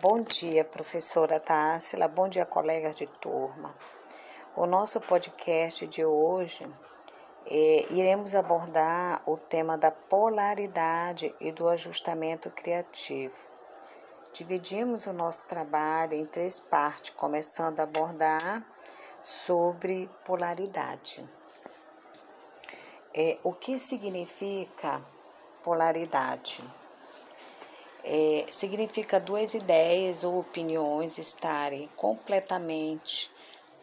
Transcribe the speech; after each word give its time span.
Bom 0.00 0.20
dia, 0.22 0.64
professora 0.64 1.40
Tássila. 1.40 2.06
Bom 2.06 2.28
dia, 2.28 2.46
colegas 2.46 2.94
de 2.94 3.06
turma. 3.06 3.74
O 4.54 4.66
nosso 4.66 5.00
podcast 5.00 5.86
de 5.86 6.04
hoje 6.04 6.64
é, 7.46 7.86
iremos 7.90 8.34
abordar 8.34 9.22
o 9.26 9.36
tema 9.36 9.76
da 9.76 9.90
polaridade 9.90 11.34
e 11.40 11.50
do 11.50 11.68
ajustamento 11.68 12.50
criativo. 12.50 13.34
Dividimos 14.32 15.06
o 15.06 15.12
nosso 15.12 15.48
trabalho 15.48 16.14
em 16.14 16.26
três 16.26 16.60
partes, 16.60 17.10
começando 17.10 17.80
a 17.80 17.84
abordar 17.84 18.64
sobre 19.20 20.08
polaridade. 20.24 21.28
É, 23.14 23.36
o 23.44 23.52
que 23.52 23.78
significa 23.78 25.04
polaridade? 25.62 26.64
É, 28.02 28.46
significa 28.50 29.20
duas 29.20 29.52
ideias 29.52 30.24
ou 30.24 30.40
opiniões 30.40 31.18
estarem 31.18 31.84
completamente 31.94 33.30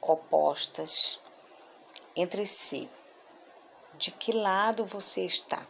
opostas 0.01 1.19
entre 2.15 2.45
si. 2.45 2.89
De 3.97 4.11
que 4.11 4.31
lado 4.31 4.85
você 4.85 5.25
está? 5.25 5.65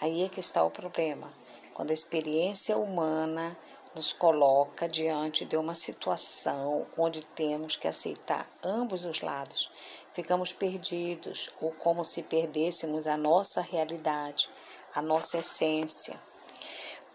Aí 0.00 0.24
é 0.24 0.28
que 0.28 0.40
está 0.40 0.64
o 0.64 0.70
problema. 0.70 1.32
Quando 1.74 1.90
a 1.90 1.94
experiência 1.94 2.78
humana 2.78 3.56
nos 3.94 4.12
coloca 4.12 4.88
diante 4.88 5.44
de 5.44 5.56
uma 5.56 5.74
situação 5.74 6.86
onde 6.98 7.24
temos 7.24 7.76
que 7.76 7.86
aceitar 7.86 8.48
ambos 8.62 9.04
os 9.04 9.20
lados, 9.20 9.70
ficamos 10.12 10.52
perdidos 10.52 11.50
ou 11.60 11.70
como 11.70 12.04
se 12.04 12.22
perdêssemos 12.22 13.06
a 13.06 13.16
nossa 13.16 13.60
realidade, 13.60 14.50
a 14.94 15.00
nossa 15.00 15.38
essência. 15.38 16.20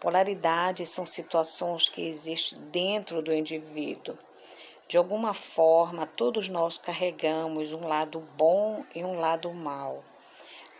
Polaridades 0.00 0.88
são 0.88 1.04
situações 1.04 1.88
que 1.88 2.00
existem 2.00 2.58
dentro 2.70 3.20
do 3.20 3.34
indivíduo. 3.34 4.16
De 4.88 4.96
alguma 4.96 5.34
forma, 5.34 6.06
todos 6.06 6.48
nós 6.48 6.78
carregamos 6.78 7.72
um 7.72 7.86
lado 7.86 8.20
bom 8.36 8.84
e 8.94 9.04
um 9.04 9.20
lado 9.20 9.52
mau. 9.52 10.02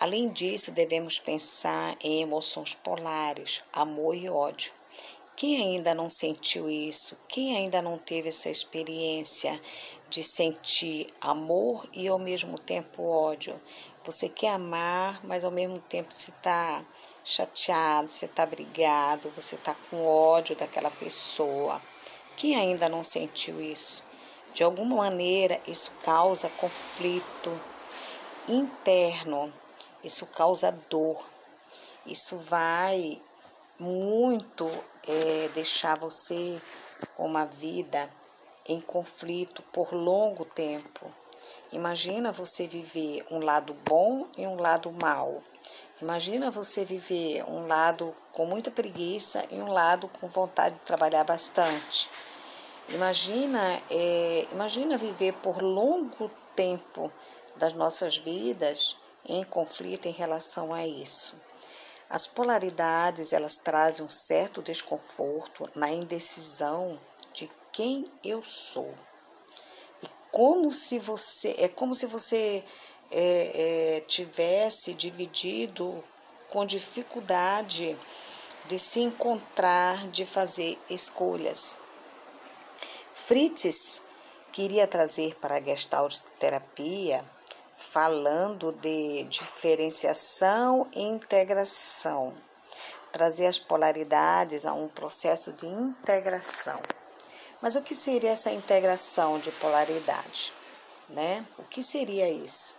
Além 0.00 0.28
disso, 0.28 0.72
devemos 0.72 1.18
pensar 1.18 1.94
em 2.00 2.22
emoções 2.22 2.74
polares, 2.74 3.62
amor 3.70 4.16
e 4.16 4.30
ódio. 4.30 4.79
Quem 5.40 5.56
ainda 5.56 5.94
não 5.94 6.10
sentiu 6.10 6.68
isso? 6.68 7.16
Quem 7.26 7.56
ainda 7.56 7.80
não 7.80 7.96
teve 7.96 8.28
essa 8.28 8.50
experiência 8.50 9.58
de 10.10 10.22
sentir 10.22 11.06
amor 11.18 11.88
e 11.94 12.06
ao 12.08 12.18
mesmo 12.18 12.58
tempo 12.58 13.02
ódio? 13.02 13.58
Você 14.04 14.28
quer 14.28 14.50
amar, 14.50 15.18
mas 15.24 15.42
ao 15.42 15.50
mesmo 15.50 15.78
tempo 15.78 16.12
se 16.12 16.30
está 16.30 16.84
chateado, 17.24 18.10
você 18.10 18.26
está 18.26 18.44
brigado, 18.44 19.32
você 19.34 19.54
está 19.54 19.74
com 19.88 20.04
ódio 20.04 20.54
daquela 20.54 20.90
pessoa. 20.90 21.80
Quem 22.36 22.54
ainda 22.56 22.86
não 22.86 23.02
sentiu 23.02 23.62
isso? 23.62 24.04
De 24.52 24.62
alguma 24.62 24.96
maneira, 24.96 25.58
isso 25.66 25.90
causa 26.04 26.50
conflito 26.50 27.58
interno, 28.46 29.50
isso 30.04 30.26
causa 30.26 30.70
dor, 30.90 31.24
isso 32.04 32.36
vai 32.36 33.18
muito 33.78 34.70
é, 35.06 35.48
deixar 35.54 35.98
você 35.98 36.60
com 37.16 37.26
uma 37.26 37.44
vida 37.44 38.10
em 38.66 38.80
conflito 38.80 39.62
por 39.72 39.92
longo 39.92 40.44
tempo. 40.44 41.12
Imagina 41.72 42.32
você 42.32 42.66
viver 42.66 43.24
um 43.30 43.38
lado 43.38 43.74
bom 43.84 44.26
e 44.36 44.46
um 44.46 44.56
lado 44.56 44.90
mal. 44.92 45.42
Imagina 46.02 46.50
você 46.50 46.84
viver 46.84 47.44
um 47.44 47.66
lado 47.66 48.14
com 48.32 48.46
muita 48.46 48.70
preguiça 48.70 49.44
e 49.50 49.56
um 49.56 49.70
lado 49.70 50.08
com 50.08 50.28
vontade 50.28 50.74
de 50.74 50.80
trabalhar 50.82 51.24
bastante. 51.24 52.08
Imagina, 52.88 53.80
é, 53.90 54.46
imagina 54.50 54.96
viver 54.96 55.32
por 55.34 55.62
longo 55.62 56.30
tempo 56.56 57.12
das 57.56 57.72
nossas 57.74 58.16
vidas 58.16 58.96
em 59.28 59.44
conflito 59.44 60.06
em 60.06 60.12
relação 60.12 60.72
a 60.72 60.86
isso. 60.86 61.36
As 62.10 62.26
polaridades 62.26 63.32
elas 63.32 63.56
trazem 63.56 64.04
um 64.04 64.08
certo 64.08 64.60
desconforto 64.60 65.70
na 65.76 65.88
indecisão 65.88 66.98
de 67.32 67.48
quem 67.70 68.04
eu 68.24 68.42
sou. 68.42 68.92
E 70.02 70.08
como 70.32 70.72
se 70.72 70.98
você 70.98 71.54
é 71.56 71.68
como 71.68 71.94
se 71.94 72.06
você 72.06 72.64
é, 73.12 73.98
é, 73.98 74.00
tivesse 74.08 74.92
dividido 74.92 76.02
com 76.48 76.66
dificuldade 76.66 77.96
de 78.66 78.78
se 78.78 79.00
encontrar, 79.00 80.08
de 80.08 80.26
fazer 80.26 80.76
escolhas. 80.90 81.78
Fritz 83.12 84.02
queria 84.52 84.86
trazer 84.88 85.36
para 85.36 85.56
a 85.56 85.60
Gestalt 85.60 86.18
terapia, 86.40 87.24
falando 87.80 88.72
de 88.72 89.24
diferenciação 89.24 90.86
e 90.92 91.00
integração, 91.00 92.34
trazer 93.10 93.46
as 93.46 93.58
polaridades 93.58 94.66
a 94.66 94.74
um 94.74 94.86
processo 94.86 95.50
de 95.54 95.66
integração. 95.66 96.78
Mas 97.60 97.76
o 97.76 97.82
que 97.82 97.94
seria 97.94 98.30
essa 98.30 98.52
integração 98.52 99.38
de 99.38 99.50
polaridade? 99.52 100.52
Né? 101.08 101.44
O 101.58 101.62
que 101.64 101.82
seria 101.82 102.28
isso? 102.28 102.78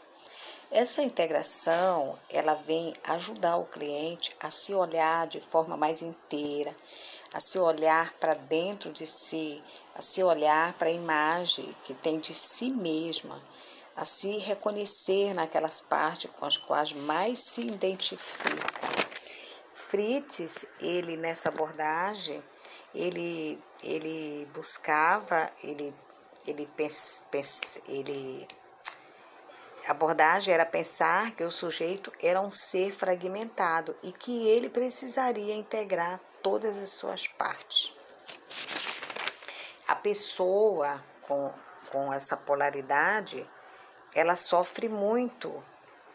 Essa 0.70 1.02
integração, 1.02 2.18
ela 2.30 2.54
vem 2.54 2.94
ajudar 3.04 3.58
o 3.58 3.66
cliente 3.66 4.34
a 4.40 4.50
se 4.50 4.74
olhar 4.74 5.28
de 5.28 5.42
forma 5.42 5.76
mais 5.76 6.02
inteira, 6.02 6.74
a 7.34 7.40
se 7.40 7.60
olhar 7.60 8.14
para 8.14 8.36
dentro 8.36 8.92
de 8.92 9.06
si, 9.06 9.62
a 9.96 10.02
se 10.02 10.24
olhar 10.24 10.74
para 10.74 10.88
a 10.88 10.94
imagem 10.94 11.76
que 11.84 11.94
tem 11.94 12.20
de 12.20 12.34
si 12.34 12.70
mesma, 12.70 13.42
a 13.96 14.06
se 14.06 14.38
reconhecer 14.38 15.34
naquelas 15.34 15.82
partes 15.82 16.30
com 16.32 16.46
as 16.46 16.58
quais 16.58 16.94
mais 16.94 17.40
se 17.40 17.62
identifica. 17.62 19.10
Fritz, 19.74 20.66
ele 20.80 21.18
nessa 21.18 21.50
abordagem, 21.50 22.42
ele, 22.96 23.62
ele 23.84 24.48
buscava, 24.54 25.50
ele, 25.64 25.94
ele, 26.46 26.66
pens, 26.76 27.24
pens, 27.30 27.82
ele 27.88 28.48
a 29.88 29.92
abordagem 29.92 30.54
era 30.54 30.66
pensar 30.66 31.32
que 31.32 31.44
o 31.44 31.50
sujeito 31.50 32.14
era 32.22 32.40
um 32.40 32.52
ser 32.52 32.94
fragmentado 32.94 33.96
e 34.04 34.12
que 34.12 34.48
ele 34.48 34.70
precisaria 34.70 35.56
integrar 35.56 36.20
todas 36.44 36.78
as 36.78 36.90
suas 36.92 37.26
partes. 37.28 37.94
A 39.88 39.96
pessoa 39.96 41.04
com, 41.24 41.52
com 41.92 42.14
essa 42.14 42.38
polaridade, 42.38 43.48
ela 44.16 44.36
sofre 44.36 44.90
muito 44.90 45.64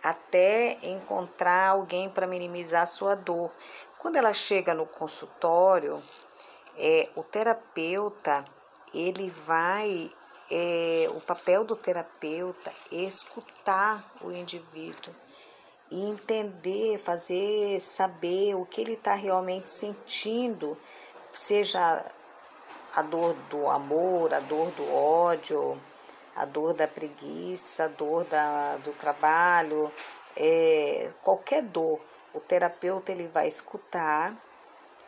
até 0.03 0.79
encontrar 0.83 1.71
alguém 1.71 2.09
para 2.09 2.27
minimizar 2.27 2.83
a 2.83 2.87
sua 2.87 3.15
dor. 3.15 3.51
Quando 3.99 4.17
ela 4.17 4.33
chega 4.33 4.75
no 4.75 4.87
consultório, 4.87 6.03
é, 6.77 7.09
o 7.17 7.23
terapeuta 7.23 8.45
ele 8.95 9.31
vai 9.31 10.11
é, 10.51 11.11
o 11.11 11.21
papel 11.21 11.65
do 11.65 11.75
terapeuta 11.75 12.73
é 12.93 12.97
escutar 12.97 14.05
o 14.21 14.31
indivíduo 14.31 15.13
e 15.91 16.09
entender, 16.09 16.99
fazer 16.99 17.81
saber 17.81 18.55
o 18.55 18.65
que 18.65 18.81
ele 18.81 18.93
está 18.93 19.15
realmente 19.15 19.71
sentindo, 19.71 20.77
seja 21.33 22.05
a 22.95 23.03
dor 23.03 23.35
do 23.51 23.69
amor, 23.69 24.33
a 24.33 24.41
dor 24.41 24.71
do 24.73 24.93
ódio, 24.93 25.81
a 26.37 26.45
dor 26.45 26.75
da 26.75 26.87
preguiça, 26.87 27.85
a 27.85 27.89
dor 27.89 28.25
da, 28.25 28.77
do 28.79 28.93
trabalho, 28.93 29.91
é, 30.37 31.11
qualquer 31.23 31.63
dor, 31.63 32.01
o 32.35 32.41
terapeuta 32.41 33.11
ele 33.11 33.27
vai 33.29 33.49
escutar 33.49 34.35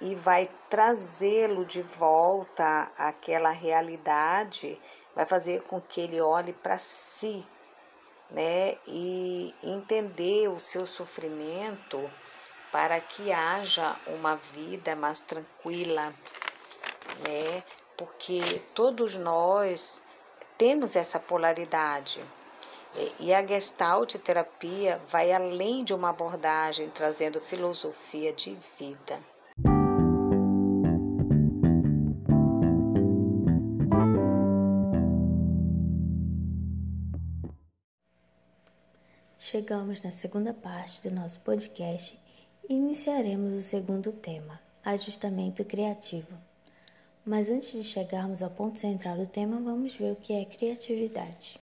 e 0.00 0.14
vai 0.14 0.49
trazê-lo 0.70 1.64
de 1.64 1.82
volta 1.82 2.91
àquela 2.97 3.50
realidade 3.50 4.81
vai 5.19 5.26
fazer 5.26 5.62
com 5.62 5.81
que 5.81 6.00
ele 6.00 6.20
olhe 6.20 6.53
para 6.53 6.79
si, 6.79 7.44
né, 8.31 8.76
e 8.87 9.53
entender 9.64 10.47
o 10.49 10.61
seu 10.61 10.87
sofrimento 10.87 12.08
para 12.70 13.00
que 13.00 13.32
haja 13.32 13.97
uma 14.06 14.37
vida 14.37 14.94
mais 14.94 15.19
tranquila, 15.19 16.14
né? 17.26 17.64
Porque 17.97 18.62
todos 18.75 19.17
nós 19.17 20.05
temos 20.58 20.96
essa 20.96 21.19
polaridade. 21.19 22.20
E 23.20 23.32
a 23.32 23.46
Gestalt 23.46 24.16
terapia 24.16 25.00
vai 25.08 25.32
além 25.32 25.84
de 25.84 25.94
uma 25.94 26.10
abordagem 26.10 26.88
trazendo 26.88 27.40
filosofia 27.40 28.32
de 28.32 28.58
vida. 28.78 29.19
chegamos 39.49 40.02
na 40.02 40.12
segunda 40.12 40.52
parte 40.52 41.00
do 41.00 41.10
nosso 41.10 41.40
podcast 41.40 42.19
e 42.69 42.75
iniciaremos 42.75 43.55
o 43.55 43.62
segundo 43.62 44.12
tema, 44.12 44.60
ajustamento 44.84 45.64
criativo. 45.64 46.48
Mas 47.29 47.51
antes 47.51 47.73
de 47.73 47.85
chegarmos 47.85 48.43
ao 48.43 48.49
ponto 48.49 48.79
central 48.79 49.19
do 49.19 49.27
tema, 49.27 49.61
vamos 49.61 49.95
ver 49.95 50.13
o 50.13 50.17
que 50.17 50.33
é 50.33 50.47
criatividade. 50.47 51.61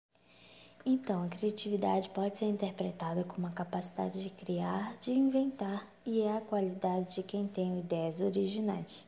Então, 0.84 1.24
a 1.24 1.28
criatividade 1.28 2.10
pode 2.10 2.38
ser 2.38 2.44
interpretada 2.44 3.24
como 3.24 3.46
a 3.46 3.50
capacidade 3.50 4.22
de 4.22 4.28
criar, 4.28 4.94
de 4.98 5.12
inventar 5.12 5.88
e 6.04 6.20
é 6.20 6.36
a 6.36 6.42
qualidade 6.42 7.14
de 7.14 7.22
quem 7.22 7.48
tem 7.48 7.78
ideias 7.78 8.20
originais. 8.20 9.02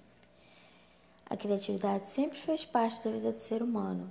A 1.29 1.37
criatividade 1.37 2.09
sempre 2.09 2.39
fez 2.39 2.65
parte 2.65 3.05
da 3.05 3.11
vida 3.11 3.33
do 3.33 3.39
ser 3.39 3.63
humano, 3.63 4.09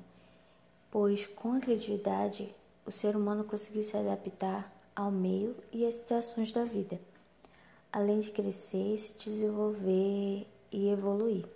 pois 0.92 1.26
com 1.26 1.54
a 1.54 1.60
criatividade 1.60 2.54
o 2.86 2.92
ser 2.92 3.16
humano 3.16 3.44
conseguiu 3.44 3.82
se 3.82 3.98
adaptar 3.98 4.72
ao 4.96 5.10
meio 5.10 5.56
e 5.74 5.84
às 5.84 5.96
situações 5.96 6.52
da 6.52 6.64
vida, 6.64 7.00
além 7.92 8.20
de 8.20 8.30
crescer, 8.30 8.96
se 9.00 9.16
desenvolver 9.16 10.46
e 10.72 10.90
evoluir. 10.90 11.55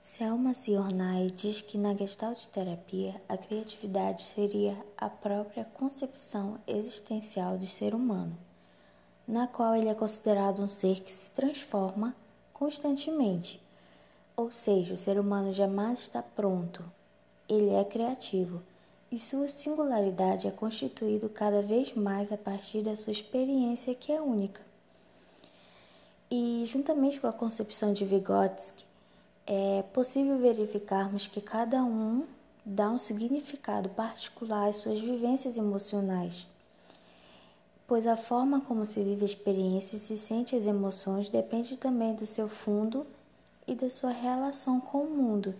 Selma 0.00 0.54
Ciornay 0.54 1.30
diz 1.30 1.60
que 1.60 1.76
na 1.76 1.94
Gestalt 1.94 2.46
terapia 2.46 3.20
a 3.28 3.36
criatividade 3.36 4.22
seria 4.22 4.76
a 4.96 5.10
própria 5.10 5.64
concepção 5.64 6.58
existencial 6.66 7.58
do 7.58 7.66
ser 7.66 7.94
humano, 7.94 8.36
na 9.26 9.46
qual 9.46 9.74
ele 9.74 9.88
é 9.88 9.94
considerado 9.94 10.62
um 10.62 10.68
ser 10.68 11.00
que 11.00 11.12
se 11.12 11.28
transforma 11.30 12.14
constantemente. 12.54 13.60
Ou 14.36 14.52
seja, 14.52 14.94
o 14.94 14.96
ser 14.96 15.18
humano 15.18 15.52
jamais 15.52 15.98
está 15.98 16.22
pronto, 16.22 16.84
ele 17.48 17.70
é 17.70 17.84
criativo 17.84 18.62
e 19.10 19.18
sua 19.18 19.48
singularidade 19.48 20.46
é 20.46 20.50
constituído 20.50 21.28
cada 21.28 21.60
vez 21.60 21.92
mais 21.94 22.30
a 22.32 22.36
partir 22.36 22.82
da 22.82 22.94
sua 22.94 23.12
experiência 23.12 23.94
que 23.94 24.12
é 24.12 24.20
única. 24.20 24.62
E 26.30 26.62
juntamente 26.66 27.18
com 27.18 27.26
a 27.26 27.32
concepção 27.32 27.92
de 27.92 28.04
Vygotsky, 28.04 28.87
é 29.50 29.82
possível 29.94 30.36
verificarmos 30.38 31.26
que 31.26 31.40
cada 31.40 31.82
um 31.82 32.26
dá 32.62 32.90
um 32.90 32.98
significado 32.98 33.88
particular 33.88 34.68
às 34.68 34.76
suas 34.76 35.00
vivências 35.00 35.56
emocionais, 35.56 36.46
pois 37.86 38.06
a 38.06 38.14
forma 38.14 38.60
como 38.60 38.84
se 38.84 39.02
vive 39.02 39.22
a 39.22 39.24
experiência 39.24 39.96
e 39.96 40.00
se 40.00 40.18
sente 40.18 40.54
as 40.54 40.66
emoções 40.66 41.30
depende 41.30 41.78
também 41.78 42.14
do 42.14 42.26
seu 42.26 42.46
fundo 42.46 43.06
e 43.66 43.74
da 43.74 43.88
sua 43.88 44.10
relação 44.10 44.78
com 44.78 45.04
o 45.04 45.10
mundo. 45.10 45.54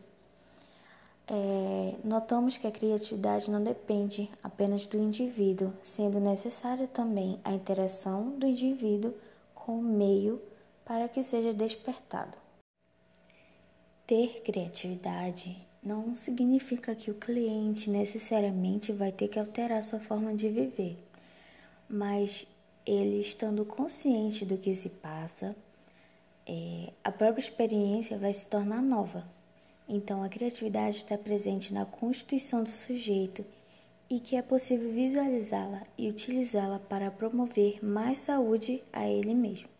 É, 1.27 1.95
notamos 2.05 2.59
que 2.59 2.67
a 2.67 2.71
criatividade 2.71 3.51
não 3.51 3.63
depende 3.63 4.31
apenas 4.43 4.85
do 4.85 4.99
indivíduo, 4.99 5.73
sendo 5.83 6.21
necessária 6.21 6.87
também 6.87 7.41
a 7.43 7.53
interação 7.53 8.33
do 8.33 8.47
indivíduo 8.47 9.15
com 9.55 9.79
o 9.79 9.83
meio 9.83 10.43
para 10.85 11.09
que 11.09 11.23
seja 11.23 11.55
despertado. 11.55 12.48
Ter 14.09 14.41
criatividade 14.41 15.55
não 15.83 16.15
significa 16.15 16.95
que 16.95 17.11
o 17.11 17.15
cliente 17.15 17.91
necessariamente 17.91 18.91
vai 18.91 19.13
ter 19.13 19.29
que 19.29 19.39
alterar 19.39 19.85
sua 19.85 20.01
forma 20.01 20.35
de 20.35 20.49
viver, 20.49 20.97
mas 21.87 22.47
ele 22.87 23.21
estando 23.21 23.67
consciente 23.67 24.47
do 24.47 24.57
que 24.57 24.75
se 24.75 24.89
passa, 24.89 25.55
é, 26.47 26.91
a 27.05 27.13
própria 27.13 27.43
experiência 27.43 28.17
vai 28.17 28.33
se 28.33 28.47
tornar 28.47 28.81
nova. 28.81 29.29
Então, 29.87 30.23
a 30.23 30.29
criatividade 30.31 30.97
está 30.97 31.19
presente 31.19 31.75
na 31.75 31.85
constituição 31.85 32.65
do 32.65 32.71
sujeito 32.71 33.45
e 34.09 34.19
que 34.21 34.37
é 34.37 34.41
possível 34.41 34.91
visualizá-la 34.91 35.83
e 35.99 36.09
utilizá-la 36.09 36.79
para 36.79 37.11
promover 37.11 37.85
mais 37.85 38.21
saúde 38.21 38.83
a 38.91 39.07
ele 39.07 39.35
mesmo. 39.35 39.78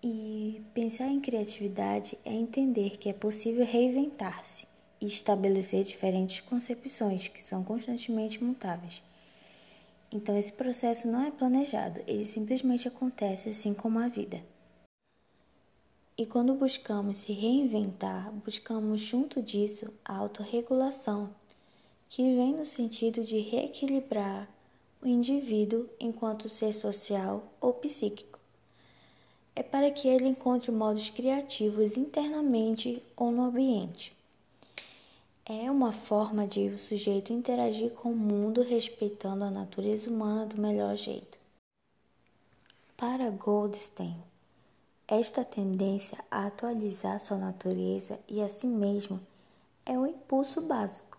E 0.00 0.62
pensar 0.72 1.08
em 1.08 1.20
criatividade 1.20 2.16
é 2.24 2.32
entender 2.32 2.98
que 2.98 3.08
é 3.08 3.12
possível 3.12 3.66
reinventar-se 3.66 4.64
e 5.00 5.06
estabelecer 5.06 5.82
diferentes 5.82 6.40
concepções 6.40 7.26
que 7.26 7.42
são 7.42 7.64
constantemente 7.64 8.42
mutáveis. 8.42 9.02
Então, 10.12 10.38
esse 10.38 10.52
processo 10.52 11.08
não 11.08 11.22
é 11.22 11.32
planejado, 11.32 12.00
ele 12.06 12.24
simplesmente 12.24 12.86
acontece 12.86 13.48
assim 13.48 13.74
como 13.74 13.98
a 13.98 14.06
vida. 14.06 14.40
E 16.16 16.24
quando 16.24 16.54
buscamos 16.54 17.18
se 17.18 17.32
reinventar, 17.32 18.32
buscamos 18.44 19.00
junto 19.00 19.42
disso 19.42 19.92
a 20.04 20.16
autorregulação, 20.16 21.34
que 22.08 22.22
vem 22.22 22.54
no 22.54 22.64
sentido 22.64 23.24
de 23.24 23.40
reequilibrar 23.40 24.48
o 25.02 25.08
indivíduo 25.08 25.88
enquanto 26.00 26.48
ser 26.48 26.72
social 26.72 27.52
ou 27.60 27.72
psíquico 27.74 28.27
é 29.58 29.62
para 29.64 29.90
que 29.90 30.06
ele 30.06 30.28
encontre 30.28 30.70
modos 30.70 31.10
criativos 31.10 31.96
internamente 31.96 33.02
ou 33.16 33.32
no 33.32 33.42
ambiente. 33.42 34.16
É 35.44 35.68
uma 35.68 35.92
forma 35.92 36.46
de 36.46 36.68
o 36.68 36.78
sujeito 36.78 37.32
interagir 37.32 37.90
com 37.90 38.12
o 38.12 38.16
mundo 38.16 38.62
respeitando 38.62 39.42
a 39.42 39.50
natureza 39.50 40.08
humana 40.08 40.46
do 40.46 40.60
melhor 40.62 40.94
jeito. 40.94 41.36
Para 42.96 43.30
Goldstein, 43.30 44.22
esta 45.08 45.44
tendência 45.44 46.18
a 46.30 46.46
atualizar 46.46 47.18
sua 47.18 47.36
natureza 47.36 48.20
e 48.28 48.40
a 48.40 48.48
si 48.48 48.68
mesmo 48.68 49.20
é 49.84 49.98
o 49.98 50.06
impulso 50.06 50.60
básico, 50.60 51.18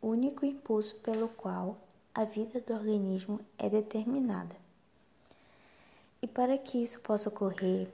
único 0.00 0.46
impulso 0.46 0.94
pelo 1.00 1.26
qual 1.30 1.76
a 2.14 2.22
vida 2.22 2.60
do 2.60 2.74
organismo 2.74 3.40
é 3.58 3.68
determinada. 3.68 4.61
E 6.22 6.26
para 6.28 6.56
que 6.56 6.78
isso 6.78 7.00
possa 7.00 7.28
ocorrer, 7.28 7.88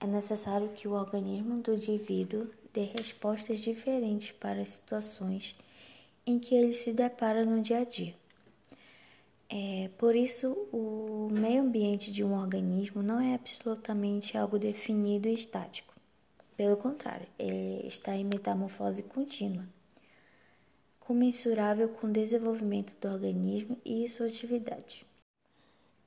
é 0.00 0.06
necessário 0.06 0.70
que 0.70 0.88
o 0.88 0.92
organismo 0.92 1.60
do 1.60 1.74
indivíduo 1.74 2.50
dê 2.72 2.84
respostas 2.84 3.60
diferentes 3.60 4.32
para 4.32 4.62
as 4.62 4.70
situações 4.70 5.54
em 6.26 6.38
que 6.38 6.54
ele 6.54 6.72
se 6.72 6.94
depara 6.94 7.44
no 7.44 7.60
dia 7.60 7.80
a 7.80 7.84
dia. 7.84 8.14
É, 9.50 9.90
por 9.98 10.16
isso, 10.16 10.50
o 10.72 11.28
meio 11.30 11.62
ambiente 11.62 12.10
de 12.10 12.24
um 12.24 12.34
organismo 12.34 13.02
não 13.02 13.20
é 13.20 13.34
absolutamente 13.34 14.36
algo 14.36 14.58
definido 14.58 15.28
e 15.28 15.34
estático. 15.34 15.94
Pelo 16.56 16.78
contrário, 16.78 17.26
ele 17.38 17.86
está 17.86 18.16
em 18.16 18.24
metamorfose 18.24 19.02
contínua, 19.02 19.68
comensurável 20.98 21.90
com 21.90 22.06
o 22.06 22.12
desenvolvimento 22.12 22.96
do 22.98 23.12
organismo 23.12 23.76
e 23.84 24.08
sua 24.08 24.26
atividade. 24.26 25.04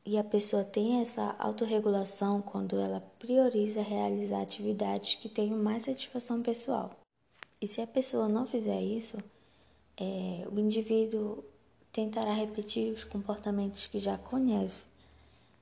E 0.09 0.17
a 0.17 0.23
pessoa 0.23 0.63
tem 0.63 1.01
essa 1.01 1.35
autorregulação 1.37 2.41
quando 2.41 2.79
ela 2.79 3.01
prioriza 3.19 3.81
realizar 3.81 4.41
atividades 4.41 5.15
que 5.15 5.27
tenham 5.27 5.61
mais 5.61 5.83
satisfação 5.83 6.41
pessoal. 6.41 6.91
E 7.59 7.67
se 7.67 7.81
a 7.81 7.87
pessoa 7.87 8.29
não 8.29 8.47
fizer 8.47 8.81
isso, 8.81 9.17
é, 9.97 10.47
o 10.49 10.57
indivíduo 10.61 11.43
tentará 11.91 12.31
repetir 12.31 12.93
os 12.93 13.03
comportamentos 13.03 13.85
que 13.85 13.99
já 13.99 14.17
conhece, 14.17 14.87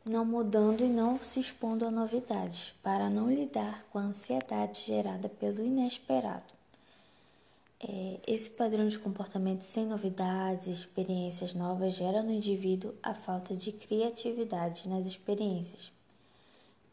não 0.06 0.24
mudando 0.24 0.82
e 0.82 0.90
não 0.90 1.18
se 1.24 1.40
expondo 1.40 1.84
a 1.84 1.90
novidades, 1.90 2.72
para 2.84 3.10
não 3.10 3.34
lidar 3.34 3.84
com 3.90 3.98
a 3.98 4.04
ansiedade 4.04 4.82
gerada 4.82 5.28
pelo 5.28 5.66
inesperado. 5.66 6.55
É, 7.80 8.20
esse 8.26 8.50
padrão 8.50 8.88
de 8.88 8.98
comportamento 8.98 9.64
sem 9.64 9.86
novidades, 9.86 10.68
experiências 10.68 11.54
novas, 11.54 11.94
gera 11.94 12.24
no 12.24 12.32
indivíduo 12.32 12.94
a 13.04 13.14
falta 13.14 13.56
de 13.56 13.72
criatividade 13.72 14.88
nas 14.88 15.06
experiências. 15.06 15.92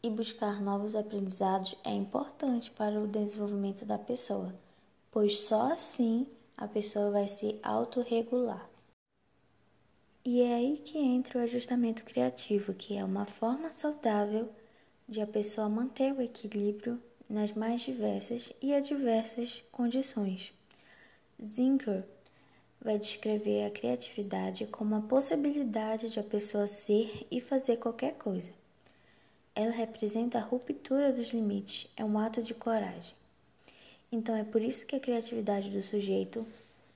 E 0.01 0.09
buscar 0.09 0.61
novos 0.61 0.95
aprendizados 0.95 1.75
é 1.83 1.91
importante 1.91 2.69
para 2.69 2.99
o 2.99 3.07
desenvolvimento 3.07 3.85
da 3.85 3.97
pessoa, 3.97 4.53
pois 5.09 5.39
só 5.41 5.71
assim 5.71 6.27
a 6.57 6.67
pessoa 6.67 7.11
vai 7.11 7.27
se 7.27 7.57
autorregular. 7.63 8.69
E 10.25 10.41
é 10.41 10.55
aí 10.55 10.77
que 10.77 10.97
entra 10.97 11.39
o 11.39 11.43
ajustamento 11.43 12.03
criativo, 12.03 12.73
que 12.73 12.97
é 12.97 13.03
uma 13.03 13.25
forma 13.25 13.71
saudável 13.71 14.49
de 15.07 15.21
a 15.21 15.27
pessoa 15.27 15.67
manter 15.67 16.13
o 16.13 16.21
equilíbrio 16.21 17.01
nas 17.29 17.53
mais 17.53 17.81
diversas 17.81 18.53
e 18.61 18.73
adversas 18.73 19.63
condições. 19.71 20.53
Zinker 21.45 22.03
vai 22.81 22.97
descrever 22.97 23.65
a 23.65 23.71
criatividade 23.71 24.65
como 24.67 24.95
a 24.95 25.01
possibilidade 25.01 26.09
de 26.09 26.19
a 26.19 26.23
pessoa 26.23 26.67
ser 26.67 27.25
e 27.29 27.41
fazer 27.41 27.77
qualquer 27.77 28.13
coisa. 28.15 28.51
Ela 29.55 29.71
representa 29.71 30.37
a 30.37 30.41
ruptura 30.41 31.11
dos 31.11 31.29
limites, 31.29 31.87
é 31.95 32.03
um 32.03 32.17
ato 32.17 32.41
de 32.41 32.53
coragem. 32.53 33.13
Então 34.11 34.35
é 34.35 34.43
por 34.43 34.61
isso 34.61 34.85
que 34.85 34.95
a 34.95 34.99
criatividade 34.99 35.69
do 35.69 35.81
sujeito, 35.81 36.45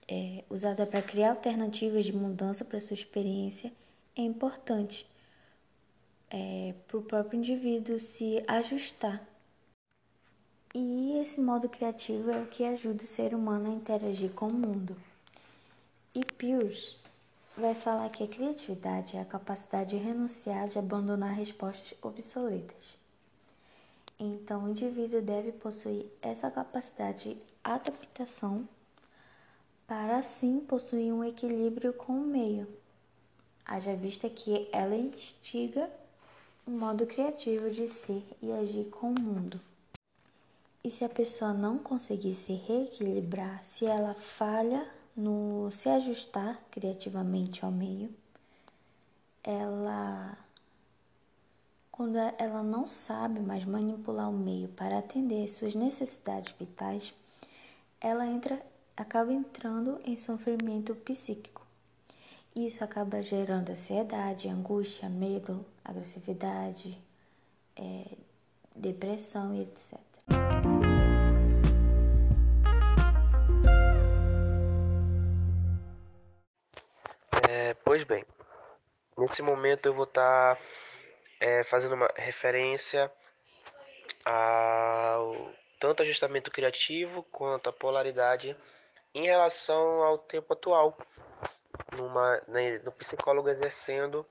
é, 0.07 0.43
usada 0.49 0.85
para 0.85 1.01
criar 1.01 1.31
alternativas 1.31 2.05
de 2.05 2.13
mudança 2.13 2.63
para 2.63 2.79
sua 2.79 2.93
experiência, 2.93 3.71
é 4.15 4.21
importante 4.21 5.05
é, 6.29 6.73
para 6.87 6.97
o 6.97 7.01
próprio 7.01 7.37
indivíduo 7.37 7.99
se 7.99 8.43
ajustar 8.47 9.26
e 10.79 11.17
esse 11.17 11.41
modo 11.41 11.67
criativo 11.67 12.29
é 12.29 12.39
o 12.39 12.45
que 12.45 12.63
ajuda 12.63 13.03
o 13.03 13.07
ser 13.07 13.33
humano 13.33 13.67
a 13.67 13.73
interagir 13.73 14.31
com 14.33 14.47
o 14.47 14.53
mundo. 14.53 14.95
E 16.13 16.23
Peirce 16.23 16.97
vai 17.57 17.73
falar 17.73 18.09
que 18.11 18.23
a 18.23 18.27
criatividade 18.27 19.17
é 19.17 19.21
a 19.21 19.25
capacidade 19.25 19.97
de 19.97 20.03
renunciar, 20.03 20.67
de 20.67 20.77
abandonar 20.77 21.33
respostas 21.33 21.97
obsoletas. 21.99 22.95
Então, 24.19 24.65
o 24.65 24.69
indivíduo 24.69 25.19
deve 25.19 25.51
possuir 25.51 26.05
essa 26.21 26.51
capacidade 26.51 27.33
de 27.33 27.41
adaptação 27.63 28.67
para 29.87 30.17
assim 30.17 30.59
possuir 30.59 31.11
um 31.11 31.23
equilíbrio 31.23 31.91
com 31.91 32.13
o 32.13 32.27
meio. 32.27 32.67
Haja 33.65 33.95
vista 33.95 34.29
que 34.29 34.69
ela 34.71 34.95
instiga 34.95 35.89
um 36.67 36.77
modo 36.77 37.07
criativo 37.07 37.71
de 37.71 37.87
ser 37.87 38.23
e 38.41 38.51
agir 38.51 38.89
com 38.89 39.09
o 39.11 39.19
mundo. 39.19 39.59
E 40.83 40.89
se 40.89 41.03
a 41.03 41.09
pessoa 41.09 41.53
não 41.53 41.77
conseguir 41.77 42.33
se 42.33 42.53
reequilibrar, 42.53 43.63
se 43.63 43.85
ela 43.85 44.13
falha 44.13 44.89
no 45.15 45.69
se 45.71 45.89
ajustar 45.89 46.61
criativamente 46.69 47.65
ao 47.65 47.71
meio, 47.71 48.13
ela 49.43 50.37
quando 51.91 52.15
ela 52.17 52.61
não 52.61 52.87
sabe 52.87 53.39
mais 53.39 53.65
manipular 53.65 54.29
o 54.29 54.37
meio 54.37 54.69
para 54.69 54.99
atender 54.99 55.47
suas 55.49 55.73
necessidades 55.73 56.53
vitais, 56.59 57.11
ela 57.99 58.27
entra 58.27 58.63
acaba 58.95 59.31
entrando 59.31 59.99
em 60.05 60.17
sofrimento 60.17 60.95
psíquico. 60.95 61.65
Isso 62.55 62.83
acaba 62.83 63.21
gerando 63.21 63.69
ansiedade, 63.69 64.49
angústia, 64.49 65.07
medo, 65.07 65.63
agressividade, 65.85 66.99
é, 67.75 68.05
depressão 68.75 69.53
e 69.53 69.61
etc. 69.61 70.06
pois 77.97 78.03
bem, 78.03 78.23
nesse 79.17 79.41
momento 79.41 79.87
eu 79.87 79.93
vou 79.93 80.03
estar 80.03 80.55
tá, 80.55 80.61
é, 81.39 81.63
fazendo 81.63 81.95
uma 81.95 82.07
referência 82.15 83.11
ao 84.23 85.51
tanto 85.79 86.03
ajustamento 86.03 86.51
criativo 86.51 87.23
quanto 87.31 87.69
a 87.69 87.73
polaridade 87.73 88.55
em 89.15 89.25
relação 89.25 90.03
ao 90.03 90.19
tempo 90.19 90.53
atual, 90.53 90.95
numa, 91.91 92.39
né, 92.47 92.77
no 92.79 92.91
psicólogo 92.91 93.49
exercendo 93.49 94.23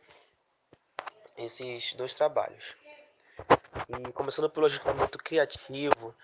esses 1.36 1.92
dois 1.94 2.14
trabalhos. 2.14 2.76
E 3.88 4.12
começando 4.12 4.48
pelo 4.48 4.66
ajustamento 4.66 5.18
criativo, 5.18 6.14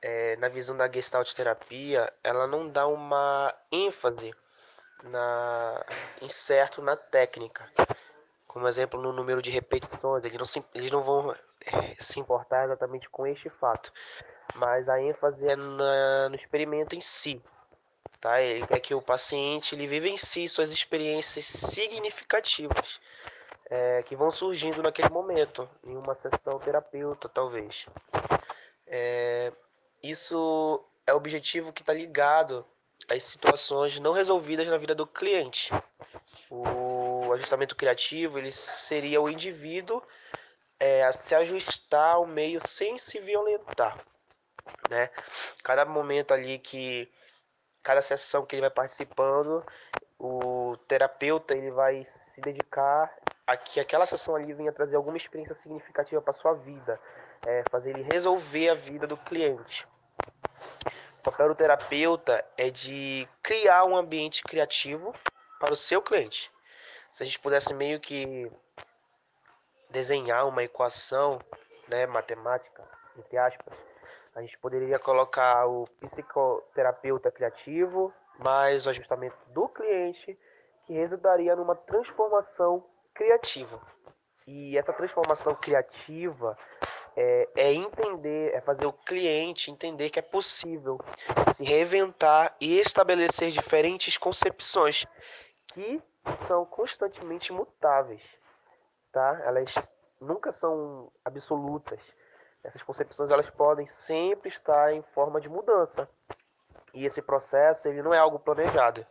é, 0.00 0.36
na 0.36 0.48
visão 0.48 0.74
da 0.74 0.90
Gestalt 0.90 1.30
terapia, 1.34 2.10
ela 2.24 2.46
não 2.46 2.66
dá 2.66 2.86
uma 2.86 3.54
ênfase 3.70 4.34
na, 5.02 5.84
incerto 6.20 6.82
na 6.82 6.96
técnica. 6.96 7.70
Como 8.46 8.66
exemplo, 8.66 9.00
no 9.00 9.12
número 9.12 9.42
de 9.42 9.50
repetições, 9.50 10.24
eles 10.24 10.38
não, 10.38 10.44
se, 10.44 10.64
eles 10.74 10.90
não 10.90 11.02
vão 11.02 11.32
é, 11.32 11.94
se 11.98 12.18
importar 12.18 12.64
exatamente 12.64 13.08
com 13.10 13.26
este 13.26 13.50
fato, 13.50 13.92
mas 14.54 14.88
a 14.88 15.00
ênfase 15.00 15.46
é 15.46 15.56
na, 15.56 16.28
no 16.28 16.34
experimento 16.36 16.96
em 16.96 17.00
si. 17.00 17.42
Tá? 18.20 18.40
Ele 18.40 18.66
quer 18.66 18.80
que 18.80 18.94
o 18.94 19.02
paciente 19.02 19.74
ele 19.74 19.86
vive 19.86 20.08
em 20.08 20.16
si 20.16 20.48
suas 20.48 20.70
experiências 20.72 21.44
significativas 21.44 23.00
é, 23.68 24.02
que 24.04 24.16
vão 24.16 24.30
surgindo 24.30 24.82
naquele 24.82 25.10
momento, 25.10 25.68
em 25.84 25.96
uma 25.96 26.14
sessão 26.14 26.58
terapeuta, 26.58 27.28
talvez. 27.28 27.86
É, 28.86 29.52
isso 30.02 30.84
é 31.06 31.12
o 31.12 31.16
objetivo 31.16 31.72
que 31.72 31.82
está 31.82 31.92
ligado 31.92 32.64
às 33.08 33.22
situações 33.22 33.98
não 34.00 34.12
resolvidas 34.12 34.66
na 34.68 34.76
vida 34.76 34.94
do 34.94 35.06
cliente. 35.06 35.72
O 36.50 37.32
ajustamento 37.32 37.76
criativo 37.76 38.38
ele 38.38 38.52
seria 38.52 39.20
o 39.20 39.28
indivíduo 39.28 40.02
é, 40.78 41.04
a 41.04 41.12
se 41.12 41.34
ajustar 41.34 42.14
ao 42.14 42.26
meio 42.26 42.66
sem 42.66 42.98
se 42.98 43.18
violentar, 43.20 43.96
né? 44.90 45.10
Cada 45.62 45.84
momento 45.84 46.32
ali 46.34 46.58
que 46.58 47.10
cada 47.82 48.02
sessão 48.02 48.44
que 48.44 48.56
ele 48.56 48.62
vai 48.62 48.70
participando, 48.70 49.64
o 50.18 50.76
terapeuta 50.88 51.54
ele 51.54 51.70
vai 51.70 52.04
se 52.04 52.40
dedicar 52.40 53.14
a 53.46 53.56
que 53.56 53.78
aquela 53.78 54.04
sessão 54.04 54.34
ali 54.34 54.52
venha 54.52 54.72
trazer 54.72 54.96
alguma 54.96 55.16
experiência 55.16 55.54
significativa 55.54 56.20
para 56.20 56.32
sua 56.32 56.52
vida, 56.54 57.00
é, 57.46 57.62
fazer 57.70 57.90
ele 57.90 58.02
resolver 58.02 58.70
a 58.70 58.74
vida 58.74 59.06
do 59.06 59.16
cliente. 59.16 59.86
O 61.26 61.30
papel 61.32 61.48
do 61.48 61.54
terapeuta 61.56 62.44
é 62.56 62.70
de 62.70 63.28
criar 63.42 63.84
um 63.84 63.96
ambiente 63.96 64.44
criativo 64.44 65.12
para 65.58 65.72
o 65.72 65.76
seu 65.76 66.00
cliente. 66.00 66.52
Se 67.10 67.24
a 67.24 67.26
gente 67.26 67.40
pudesse 67.40 67.74
meio 67.74 67.98
que 67.98 68.48
desenhar 69.90 70.46
uma 70.46 70.62
equação, 70.62 71.40
né, 71.88 72.06
matemática, 72.06 72.84
entre 73.18 73.36
aspas, 73.36 73.76
a 74.36 74.40
gente 74.40 74.56
poderia 74.58 75.00
colocar 75.00 75.66
o 75.66 75.88
psicoterapeuta 76.00 77.28
criativo 77.32 78.14
mais 78.38 78.86
o 78.86 78.90
ajustamento 78.90 79.36
do 79.48 79.68
cliente, 79.68 80.38
que 80.86 80.92
resultaria 80.92 81.56
numa 81.56 81.74
transformação 81.74 82.86
criativa. 83.12 83.80
E 84.46 84.78
essa 84.78 84.92
transformação 84.92 85.56
criativa 85.56 86.56
é, 87.16 87.48
é, 87.56 87.72
entender, 87.72 88.54
é 88.54 88.60
fazer 88.60 88.84
o 88.84 88.92
cliente 88.92 89.70
entender 89.70 90.10
que 90.10 90.18
é 90.18 90.22
possível 90.22 91.00
se 91.54 91.64
reinventar 91.64 92.54
e 92.60 92.78
estabelecer 92.78 93.50
diferentes 93.50 94.18
concepções 94.18 95.06
que 95.68 96.02
são 96.46 96.66
constantemente 96.66 97.52
mutáveis, 97.52 98.22
tá? 99.12 99.40
Elas 99.44 99.74
nunca 100.20 100.52
são 100.52 101.10
absolutas. 101.24 102.00
Essas 102.62 102.82
concepções 102.82 103.30
elas 103.30 103.48
podem 103.48 103.86
sempre 103.86 104.48
estar 104.48 104.92
em 104.92 105.02
forma 105.14 105.40
de 105.40 105.48
mudança. 105.48 106.08
E 106.92 107.04
esse 107.04 107.22
processo 107.22 107.86
ele 107.86 108.02
não 108.02 108.12
é 108.12 108.18
algo 108.18 108.38
planejado. 108.38 109.06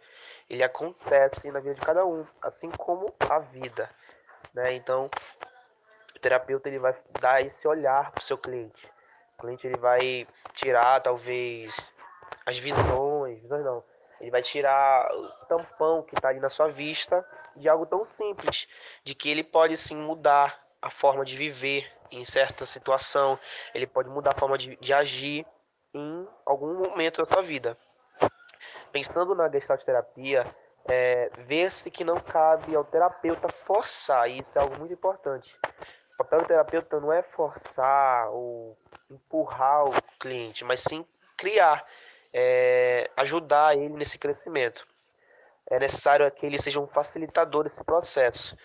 Ele 0.49 0.63
acontece 0.63 1.49
na 1.51 1.59
vida 1.59 1.75
de 1.75 1.81
cada 1.81 2.05
um, 2.05 2.25
assim 2.41 2.69
como 2.71 3.13
a 3.29 3.39
vida. 3.39 3.89
Né? 4.53 4.73
Então, 4.73 5.09
terapeuta 6.25 6.67
ele 6.67 6.79
vai 6.79 6.95
dar 7.21 7.41
esse 7.41 7.67
olhar 7.67 8.11
para 8.11 8.19
o 8.19 8.23
seu 8.23 8.35
cliente. 8.35 8.91
O 9.37 9.41
cliente 9.41 9.67
ele 9.67 9.77
vai 9.77 10.27
tirar 10.55 10.99
talvez 11.01 11.77
as 12.43 12.57
visões, 12.57 13.39
visões 13.41 13.63
não. 13.63 13.83
Ele 14.19 14.31
vai 14.31 14.41
tirar 14.41 15.07
o 15.13 15.45
tampão 15.45 16.01
que 16.01 16.15
está 16.15 16.29
ali 16.29 16.39
na 16.39 16.49
sua 16.49 16.67
vista 16.67 17.23
de 17.55 17.69
algo 17.69 17.85
tão 17.85 18.03
simples, 18.05 18.67
de 19.03 19.13
que 19.13 19.29
ele 19.29 19.43
pode 19.43 19.77
sim 19.77 19.95
mudar 19.95 20.59
a 20.81 20.89
forma 20.89 21.23
de 21.23 21.37
viver 21.37 21.91
em 22.11 22.25
certa 22.25 22.65
situação, 22.65 23.39
ele 23.73 23.85
pode 23.85 24.09
mudar 24.09 24.33
a 24.35 24.39
forma 24.39 24.57
de, 24.57 24.75
de 24.77 24.93
agir 24.93 25.45
em 25.93 26.27
algum 26.45 26.73
momento 26.73 27.23
da 27.23 27.31
sua 27.31 27.43
vida. 27.43 27.77
Pensando 28.91 29.35
na 29.35 29.47
gestalt 29.49 29.83
terapia, 29.83 30.45
é, 30.87 31.29
vê-se 31.45 31.91
que 31.91 32.03
não 32.03 32.19
cabe 32.19 32.75
ao 32.75 32.83
terapeuta 32.83 33.47
forçar, 33.49 34.29
e 34.29 34.39
isso 34.39 34.51
é 34.55 34.61
algo 34.61 34.77
muito 34.77 34.93
importante. 34.93 35.55
O 36.15 36.23
papel 36.23 36.41
do 36.41 36.47
terapeuta 36.47 36.99
não 37.01 37.11
é 37.11 37.21
forçar 37.21 38.29
ou 38.31 38.77
empurrar 39.11 39.85
o 39.85 40.01
cliente, 40.17 40.63
mas 40.63 40.79
sim 40.79 41.05
criar, 41.35 41.85
é, 42.33 43.11
ajudar 43.17 43.77
ele 43.77 43.93
nesse 43.93 44.17
crescimento. 44.17 44.87
É 45.67 45.77
necessário 45.77 46.31
que 46.31 46.45
ele 46.45 46.57
seja 46.57 46.79
um 46.79 46.87
facilitador 46.87 47.65
desse 47.65 47.83
processo, 47.83 48.57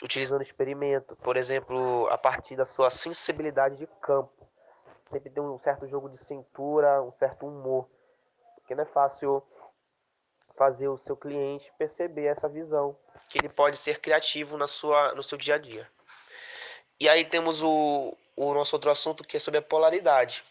utilizando 0.00 0.42
experimento, 0.42 1.16
por 1.16 1.36
exemplo, 1.36 2.06
a 2.08 2.16
partir 2.16 2.54
da 2.54 2.64
sua 2.64 2.88
sensibilidade 2.88 3.76
de 3.76 3.88
campo. 4.00 4.32
Sempre 5.10 5.30
tem 5.30 5.42
um 5.42 5.58
certo 5.58 5.88
jogo 5.88 6.08
de 6.08 6.18
cintura, 6.24 7.02
um 7.02 7.10
certo 7.12 7.48
humor, 7.48 7.88
porque 8.54 8.76
não 8.76 8.84
é 8.84 8.86
fácil 8.86 9.42
fazer 10.56 10.86
o 10.86 10.98
seu 10.98 11.16
cliente 11.16 11.72
perceber 11.76 12.26
essa 12.26 12.48
visão, 12.48 12.96
que 13.28 13.38
ele 13.38 13.48
pode 13.48 13.76
ser 13.76 14.00
criativo 14.00 14.56
na 14.56 14.68
sua, 14.68 15.12
no 15.14 15.22
seu 15.22 15.36
dia 15.36 15.56
a 15.56 15.58
dia. 15.58 15.95
E 16.98 17.08
aí 17.08 17.24
temos 17.24 17.62
o, 17.62 18.16
o 18.34 18.54
nosso 18.54 18.74
outro 18.74 18.90
assunto 18.90 19.24
que 19.24 19.36
é 19.36 19.40
sobre 19.40 19.58
a 19.58 19.62
polaridade. 19.62 20.44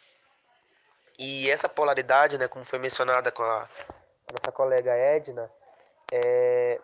E 1.18 1.50
essa 1.50 1.70
polaridade, 1.70 2.38
né, 2.38 2.48
como 2.48 2.66
foi 2.66 2.78
mencionada 2.78 3.32
com 3.32 3.44
a, 3.44 3.68
nossa 4.32 4.52
colega 4.52 4.92
Edna, 4.94 5.50
é, 6.12 6.80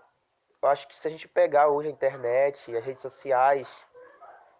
eu 0.61 0.69
acho 0.69 0.87
que 0.87 0.95
se 0.95 1.07
a 1.07 1.11
gente 1.11 1.27
pegar 1.27 1.67
hoje 1.67 1.89
a 1.89 1.91
internet, 1.91 2.75
as 2.75 2.85
redes 2.85 3.01
sociais 3.01 3.67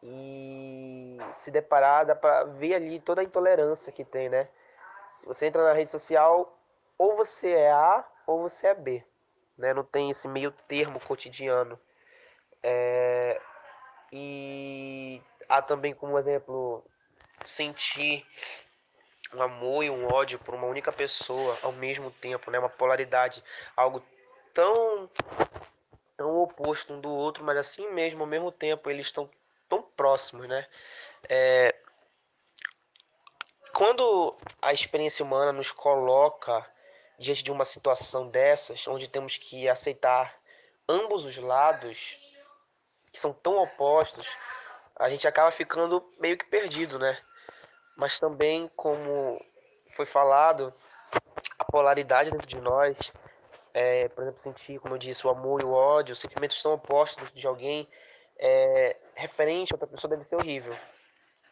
e 0.03 1.17
se 1.33 1.51
deparar, 1.51 2.05
dá 2.05 2.15
para 2.15 2.43
ver 2.45 2.75
ali 2.75 2.99
toda 2.99 3.21
a 3.21 3.23
intolerância 3.23 3.91
que 3.91 4.03
tem, 4.03 4.29
né? 4.29 4.47
Se 5.15 5.25
você 5.25 5.45
entra 5.45 5.63
na 5.63 5.73
rede 5.73 5.91
social, 5.91 6.57
ou 6.97 7.15
você 7.15 7.51
é 7.51 7.71
A 7.71 8.03
ou 8.25 8.41
você 8.41 8.67
é 8.67 8.73
B, 8.73 9.03
né? 9.57 9.73
Não 9.73 9.83
tem 9.83 10.09
esse 10.09 10.27
meio 10.27 10.51
termo 10.67 10.99
cotidiano. 10.99 11.79
É... 12.63 13.39
E 14.11 15.21
há 15.47 15.61
também 15.61 15.93
como 15.93 16.19
exemplo 16.19 16.83
sentir 17.45 18.25
um 19.33 19.41
amor 19.41 19.83
e 19.83 19.89
um 19.89 20.07
ódio 20.11 20.37
por 20.39 20.53
uma 20.53 20.67
única 20.67 20.91
pessoa 20.91 21.57
ao 21.61 21.71
mesmo 21.71 22.11
tempo, 22.11 22.51
né? 22.51 22.59
Uma 22.59 22.69
polaridade, 22.69 23.43
algo 23.75 24.03
tão 24.53 25.09
tão 26.17 26.37
oposto 26.37 26.93
um 26.93 27.01
do 27.01 27.09
outro, 27.09 27.43
mas 27.43 27.57
assim 27.57 27.89
mesmo, 27.91 28.21
ao 28.21 28.27
mesmo 28.27 28.51
tempo, 28.51 28.89
eles 28.91 29.07
estão 29.07 29.27
tão 29.67 29.81
próximos, 29.81 30.47
né? 30.47 30.67
É... 31.27 31.73
Quando 33.73 34.37
a 34.61 34.71
experiência 34.71 35.25
humana 35.25 35.51
nos 35.51 35.71
coloca 35.71 36.63
diante 37.17 37.43
de 37.43 37.51
uma 37.51 37.65
situação 37.65 38.27
dessas, 38.27 38.87
onde 38.87 39.07
temos 39.07 39.37
que 39.37 39.67
aceitar 39.67 40.39
ambos 40.87 41.25
os 41.25 41.37
lados, 41.37 42.19
que 43.11 43.19
são 43.19 43.33
tão 43.33 43.57
opostos, 43.57 44.27
a 44.95 45.09
gente 45.09 45.27
acaba 45.27 45.51
ficando 45.51 46.03
meio 46.19 46.37
que 46.37 46.45
perdido, 46.45 46.97
né? 46.97 47.17
Mas 47.95 48.19
também, 48.19 48.69
como 48.75 49.43
foi 49.95 50.05
falado, 50.05 50.73
a 51.59 51.65
polaridade 51.65 52.31
dentro 52.31 52.47
de 52.47 52.59
nós, 52.61 52.95
é, 53.73 54.07
por 54.09 54.23
exemplo, 54.23 54.41
sentir, 54.43 54.79
como 54.79 54.95
eu 54.95 54.99
disse, 54.99 55.25
o 55.25 55.29
amor 55.29 55.61
e 55.61 55.65
o 55.65 55.71
ódio, 55.71 56.15
sentimentos 56.15 56.61
tão 56.61 56.73
opostos 56.73 57.31
de 57.31 57.45
alguém, 57.47 57.87
é, 58.37 58.97
referente 59.15 59.73
a 59.73 59.75
outra 59.75 59.87
pessoa 59.87 60.09
deve 60.09 60.23
ser 60.23 60.35
horrível. 60.35 60.75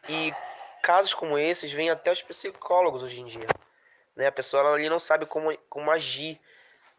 E 0.08 0.34
casos 0.82 1.14
como 1.14 1.38
esses 1.38 1.70
vêm 1.72 1.90
até 1.90 2.10
os 2.10 2.22
psicólogos 2.22 3.02
hoje 3.02 3.20
em 3.20 3.26
dia. 3.26 3.46
Né? 4.16 4.26
A 4.26 4.32
pessoa 4.32 4.72
ali 4.72 4.88
não 4.88 4.98
sabe 4.98 5.26
como, 5.26 5.56
como 5.68 5.90
agir. 5.90 6.40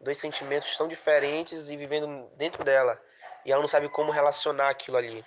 Dois 0.00 0.18
sentimentos 0.18 0.76
tão 0.76 0.88
diferentes 0.88 1.70
e 1.70 1.76
vivendo 1.76 2.28
dentro 2.36 2.64
dela. 2.64 3.00
E 3.44 3.52
ela 3.52 3.60
não 3.60 3.68
sabe 3.68 3.88
como 3.88 4.12
relacionar 4.12 4.70
aquilo 4.70 4.96
ali. 4.96 5.24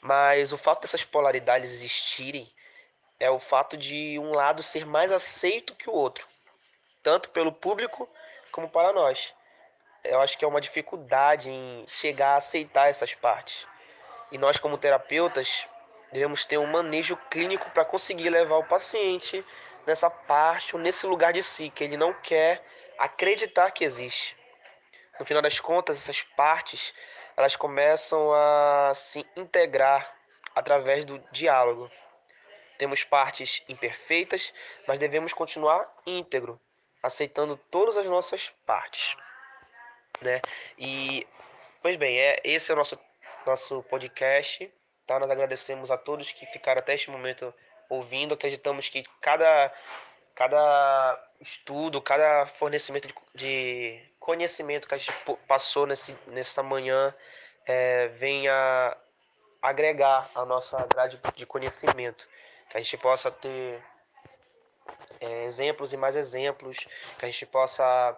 Mas 0.00 0.52
o 0.52 0.58
fato 0.58 0.82
dessas 0.82 1.04
polaridades 1.04 1.70
existirem 1.70 2.50
é 3.18 3.30
o 3.30 3.38
fato 3.38 3.76
de 3.76 4.18
um 4.18 4.32
lado 4.32 4.62
ser 4.62 4.86
mais 4.86 5.10
aceito 5.10 5.74
que 5.74 5.90
o 5.90 5.92
outro, 5.92 6.26
tanto 7.02 7.30
pelo 7.30 7.52
público 7.52 8.08
como 8.52 8.68
para 8.68 8.92
nós. 8.92 9.34
Eu 10.04 10.20
acho 10.20 10.38
que 10.38 10.44
é 10.44 10.48
uma 10.48 10.60
dificuldade 10.60 11.50
em 11.50 11.84
chegar 11.88 12.34
a 12.34 12.36
aceitar 12.36 12.88
essas 12.88 13.12
partes. 13.14 13.66
E 14.30 14.38
nós, 14.38 14.56
como 14.56 14.78
terapeutas, 14.78 15.66
devemos 16.12 16.46
ter 16.46 16.58
um 16.58 16.66
manejo 16.66 17.16
clínico 17.28 17.68
para 17.70 17.84
conseguir 17.84 18.30
levar 18.30 18.58
o 18.58 18.64
paciente 18.64 19.44
nessa 19.84 20.08
parte 20.08 20.76
ou 20.76 20.80
nesse 20.80 21.06
lugar 21.06 21.32
de 21.32 21.42
si 21.42 21.70
que 21.70 21.82
ele 21.82 21.96
não 21.96 22.12
quer 22.12 22.62
acreditar 22.98 23.70
que 23.72 23.84
existe. 23.84 24.37
No 25.18 25.26
final 25.26 25.42
das 25.42 25.58
contas, 25.58 25.96
essas 25.96 26.22
partes 26.36 26.94
elas 27.36 27.54
começam 27.54 28.32
a 28.32 28.92
se 28.94 29.24
integrar 29.36 30.12
através 30.54 31.04
do 31.04 31.18
diálogo. 31.30 31.88
Temos 32.76 33.04
partes 33.04 33.62
imperfeitas, 33.68 34.52
mas 34.86 34.98
devemos 34.98 35.32
continuar 35.32 35.88
íntegro, 36.04 36.60
aceitando 37.00 37.56
todas 37.70 37.96
as 37.96 38.06
nossas 38.06 38.52
partes, 38.66 39.16
né? 40.20 40.40
E 40.76 41.26
pois 41.80 41.96
bem, 41.96 42.18
é 42.18 42.40
esse 42.42 42.70
é 42.72 42.74
o 42.74 42.78
nosso 42.78 42.98
nosso 43.46 43.82
podcast, 43.84 44.70
tá? 45.06 45.18
Nós 45.18 45.30
agradecemos 45.30 45.90
a 45.90 45.96
todos 45.96 46.32
que 46.32 46.44
ficaram 46.46 46.80
até 46.80 46.94
este 46.94 47.10
momento 47.10 47.54
ouvindo. 47.88 48.34
Acreditamos 48.34 48.88
que 48.88 49.04
cada, 49.20 49.72
cada 50.34 51.30
estudo, 51.40 52.02
cada 52.02 52.46
fornecimento 52.46 53.08
de, 53.08 53.14
de 53.34 54.02
conhecimento 54.28 54.86
que 54.86 54.94
a 54.94 54.98
gente 54.98 55.10
passou 55.46 55.86
nesse, 55.86 56.14
nessa 56.26 56.62
manhã 56.62 57.14
é, 57.64 58.08
venha 58.08 58.94
agregar 59.62 60.30
a 60.34 60.44
nossa 60.44 60.84
grade 60.84 61.18
de 61.34 61.46
conhecimento. 61.46 62.28
Que 62.68 62.76
a 62.76 62.80
gente 62.80 62.98
possa 62.98 63.30
ter 63.30 63.82
é, 65.18 65.44
exemplos 65.44 65.94
e 65.94 65.96
mais 65.96 66.14
exemplos, 66.14 66.86
que 67.18 67.24
a 67.24 67.30
gente 67.30 67.46
possa 67.46 68.14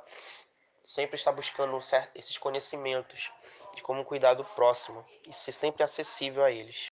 sempre 0.82 1.14
estar 1.14 1.30
buscando 1.30 1.80
esses 2.12 2.36
conhecimentos 2.36 3.30
de 3.76 3.80
como 3.80 4.04
cuidar 4.04 4.34
do 4.34 4.44
próximo 4.44 5.04
e 5.24 5.32
ser 5.32 5.52
sempre 5.52 5.84
acessível 5.84 6.42
a 6.42 6.50
eles. 6.50 6.88